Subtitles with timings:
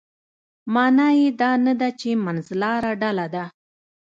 [0.73, 3.43] معنا یې دا نه ده چې منځلاره ډله ده.